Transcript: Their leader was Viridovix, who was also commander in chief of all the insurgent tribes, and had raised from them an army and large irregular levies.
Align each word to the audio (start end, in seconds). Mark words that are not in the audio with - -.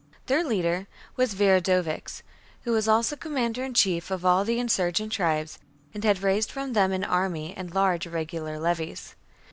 Their 0.25 0.43
leader 0.43 0.87
was 1.15 1.35
Viridovix, 1.35 2.23
who 2.63 2.71
was 2.71 2.87
also 2.87 3.15
commander 3.15 3.63
in 3.63 3.75
chief 3.75 4.09
of 4.09 4.25
all 4.25 4.43
the 4.43 4.57
insurgent 4.57 5.11
tribes, 5.13 5.59
and 5.93 6.03
had 6.03 6.23
raised 6.23 6.51
from 6.51 6.73
them 6.73 6.91
an 6.91 7.03
army 7.03 7.53
and 7.55 7.71
large 7.71 8.07
irregular 8.07 8.57
levies. 8.57 9.15